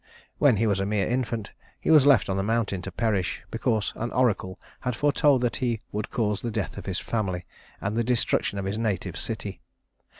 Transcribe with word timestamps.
When 0.39 0.57
he 0.57 0.65
was 0.65 0.79
a 0.79 0.85
mere 0.87 1.05
infant, 1.07 1.51
he 1.79 1.91
was 1.91 2.07
left 2.07 2.27
on 2.27 2.35
the 2.35 2.41
mountain 2.41 2.81
to 2.81 2.91
perish, 2.91 3.43
because 3.51 3.93
an 3.95 4.09
oracle 4.13 4.59
had 4.79 4.95
foretold 4.95 5.41
that 5.41 5.57
he 5.57 5.81
would 5.91 6.09
cause 6.09 6.41
the 6.41 6.49
death 6.49 6.75
of 6.79 6.87
his 6.87 6.99
family 6.99 7.45
and 7.79 7.95
the 7.95 8.03
destruction 8.03 8.57
of 8.57 8.65
his 8.65 8.79
native 8.79 9.15
city. 9.15 9.61